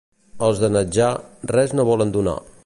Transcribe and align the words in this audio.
Els 0.47 0.61
de 0.63 0.69
Natjà, 0.75 1.11
res 1.55 1.77
no 1.79 1.87
volen 1.91 2.17
donar. 2.17 2.37